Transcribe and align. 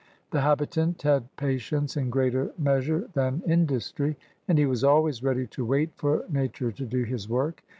The 0.31 0.41
hab 0.41 0.61
itant 0.61 1.03
had 1.03 1.35
patience 1.35 1.95
in 1.95 2.09
greater 2.09 2.51
measure 2.57 3.07
than 3.13 3.43
industry, 3.45 4.17
and 4.47 4.57
he 4.57 4.65
was 4.65 4.83
always 4.83 5.21
ready 5.21 5.45
to 5.45 5.63
wait 5.63 5.91
for 5.95 6.25
nature 6.27 6.71
to 6.71 6.85
do 6.87 7.03
his 7.03 7.29
work. 7.29 7.61